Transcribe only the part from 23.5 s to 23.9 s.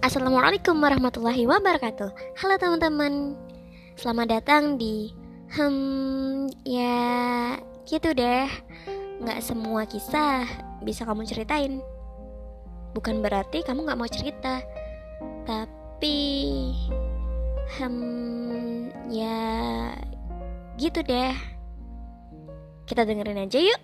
yuk.